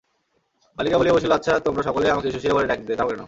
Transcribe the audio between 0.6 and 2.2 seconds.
বালিকা বলিয়া বসিল, আচ্ছা, তোমরা সকলেই